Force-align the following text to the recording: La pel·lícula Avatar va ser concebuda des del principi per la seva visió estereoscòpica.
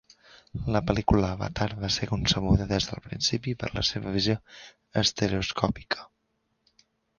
La 0.75 0.79
pel·lícula 0.91 1.27
Avatar 1.35 1.67
va 1.83 1.89
ser 1.95 2.09
concebuda 2.13 2.67
des 2.71 2.89
del 2.89 3.03
principi 3.09 3.55
per 3.65 3.71
la 3.75 3.85
seva 3.91 4.15
visió 4.17 4.39
estereoscòpica. 5.05 6.11